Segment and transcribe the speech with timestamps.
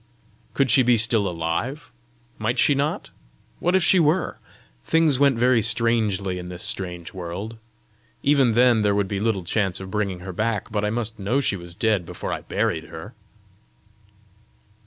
[0.55, 1.91] Could she be still alive?
[2.39, 3.11] Might she not?
[3.59, 4.39] What if she were!
[4.83, 7.59] Things went very strangely in this strange world!
[8.23, 11.39] Even then there would be little chance of bringing her back, but I must know
[11.39, 13.13] she was dead before I buried her!